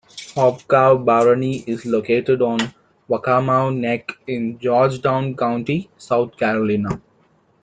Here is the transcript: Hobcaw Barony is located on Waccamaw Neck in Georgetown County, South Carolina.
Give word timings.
Hobcaw 0.33 0.97
Barony 1.05 1.57
is 1.67 1.85
located 1.85 2.41
on 2.41 2.57
Waccamaw 3.07 3.69
Neck 3.77 4.11
in 4.25 4.57
Georgetown 4.57 5.35
County, 5.35 5.91
South 5.99 6.35
Carolina. 6.37 6.99